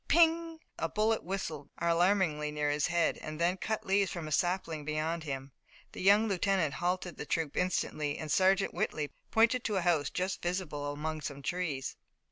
"Ping!" 0.07 0.57
a 0.79 0.89
bullet 0.89 1.23
whistled 1.23 1.69
alarmingly 1.77 2.49
near 2.49 2.71
his 2.71 2.87
head 2.87 3.19
and 3.19 3.39
then 3.39 3.55
cut 3.57 3.85
leaves 3.85 4.09
from 4.09 4.27
a 4.27 4.31
sapling 4.31 4.83
beyond 4.83 5.25
him. 5.25 5.51
The 5.91 6.01
young 6.01 6.27
lieutenant 6.27 6.73
halted 6.73 7.17
the 7.17 7.25
troop 7.27 7.55
instantly, 7.55 8.17
and 8.17 8.31
Sergeant 8.31 8.73
Whitley 8.73 9.11
pointed 9.29 9.63
to 9.65 9.75
a 9.75 9.81
house 9.81 10.09
just 10.09 10.41
visible 10.41 10.91
among 10.91 11.21
some 11.21 11.43
trees. 11.43 11.97